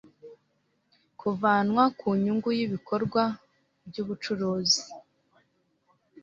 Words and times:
kuvanwa 1.19 1.83
ku 1.99 2.07
nyungu 2.23 2.49
y 2.57 2.61
ibikorwa 2.65 3.23
by 3.87 3.97
ubucuruzi 4.03 4.83